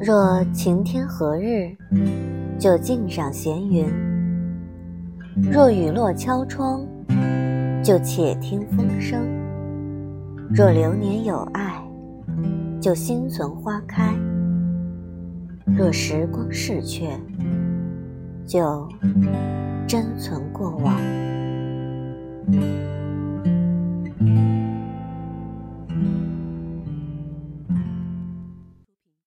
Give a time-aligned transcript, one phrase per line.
[0.00, 1.76] 若晴天，何日
[2.58, 3.86] 就静赏闲云；
[5.52, 6.86] 若雨落，敲窗
[7.84, 9.20] 就且听风声；
[10.48, 11.82] 若流年有爱，
[12.80, 14.14] 就心存花开；
[15.76, 17.08] 若时光逝去，
[18.46, 18.88] 就
[19.86, 20.94] 珍存过往。